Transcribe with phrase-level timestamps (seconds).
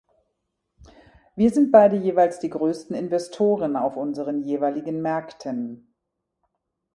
[1.35, 5.93] Wir sind beide jeweils die größten Investoren auf unseren jeweiligen Märkten.